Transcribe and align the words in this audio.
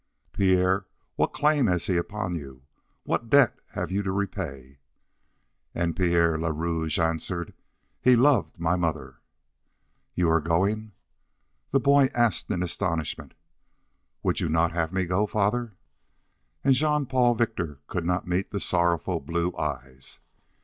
"Pierre, 0.33 0.87
what 1.15 1.31
claim 1.31 1.67
has 1.67 1.85
he 1.85 1.95
upon 1.95 2.33
you? 2.33 2.63
What 3.03 3.29
debt 3.29 3.55
have 3.73 3.91
you 3.91 4.01
to 4.01 4.11
repay?" 4.11 4.79
And 5.75 5.95
Pierre 5.95 6.39
le 6.39 6.51
Rouge 6.51 6.97
answered: 6.97 7.53
"He 8.01 8.15
loved 8.15 8.59
my 8.59 8.75
mother." 8.75 9.19
"You 10.15 10.27
are 10.31 10.41
going?" 10.41 10.93
The 11.69 11.79
boy 11.79 12.05
asked 12.15 12.49
in 12.49 12.63
astonishment: 12.63 13.35
"Would 14.23 14.39
you 14.39 14.49
not 14.49 14.71
have 14.71 14.91
me 14.91 15.05
go, 15.05 15.27
Father?" 15.27 15.75
And 16.63 16.73
Jean 16.73 17.05
Paul 17.05 17.35
Victor 17.35 17.77
could 17.85 18.03
not 18.03 18.27
meet 18.27 18.49
the 18.49 18.59
sorrowful 18.59 19.19
blue 19.19 19.55
eyes. 19.55 20.19